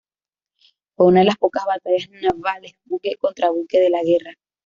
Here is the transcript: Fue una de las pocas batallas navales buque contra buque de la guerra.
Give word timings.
Fue 0.95 1.05
una 1.05 1.19
de 1.19 1.27
las 1.27 1.37
pocas 1.37 1.63
batallas 1.63 2.09
navales 2.09 2.73
buque 2.85 3.17
contra 3.17 3.51
buque 3.51 3.79
de 3.79 3.91
la 3.91 4.01
guerra. 4.01 4.33